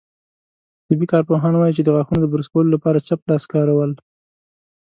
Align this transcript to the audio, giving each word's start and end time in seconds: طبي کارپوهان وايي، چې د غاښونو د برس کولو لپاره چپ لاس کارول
طبي 0.87 1.05
کارپوهان 1.13 1.53
وايي، 1.55 1.73
چې 1.77 1.83
د 1.83 1.89
غاښونو 1.95 2.19
د 2.21 2.27
برس 2.33 2.47
کولو 2.51 2.73
لپاره 2.75 3.05
چپ 3.07 3.21
لاس 3.29 3.43
کارول 3.53 3.91